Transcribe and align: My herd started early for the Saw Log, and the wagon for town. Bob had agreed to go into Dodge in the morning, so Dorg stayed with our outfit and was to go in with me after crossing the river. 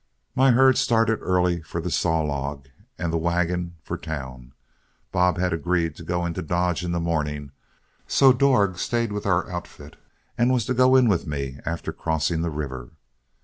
My 0.33 0.49
herd 0.49 0.79
started 0.79 1.19
early 1.21 1.61
for 1.61 1.79
the 1.79 1.91
Saw 1.91 2.21
Log, 2.21 2.65
and 2.97 3.13
the 3.13 3.19
wagon 3.19 3.75
for 3.83 3.99
town. 3.99 4.51
Bob 5.11 5.37
had 5.37 5.53
agreed 5.53 5.95
to 5.95 6.03
go 6.03 6.25
into 6.25 6.41
Dodge 6.41 6.83
in 6.83 6.91
the 6.91 6.99
morning, 6.99 7.51
so 8.07 8.33
Dorg 8.33 8.79
stayed 8.79 9.11
with 9.11 9.27
our 9.27 9.47
outfit 9.51 9.97
and 10.39 10.51
was 10.51 10.65
to 10.65 10.73
go 10.73 10.95
in 10.95 11.07
with 11.07 11.27
me 11.27 11.59
after 11.67 11.93
crossing 11.93 12.41
the 12.41 12.49
river. 12.49 12.93